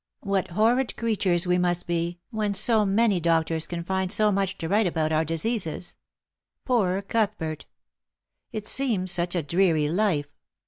What 0.23 0.47
horrid 0.47 0.97
creatures 0.97 1.45
we 1.45 1.59
must 1.59 1.85
be, 1.85 2.17
when 2.31 2.55
so 2.55 2.87
many 2.87 3.19
doctors 3.19 3.67
can 3.67 3.83
find 3.83 4.11
so 4.11 4.31
much 4.31 4.57
to 4.57 4.67
write 4.67 4.87
about 4.87 5.11
our 5.11 5.23
diseases! 5.23 5.95
Poor 6.65 7.03
Cuthbert! 7.03 7.67
It 8.51 8.67
seems 8.67 9.11
such 9.11 9.35
a 9.35 9.43
dreary 9.43 9.89
life. 9.89 10.33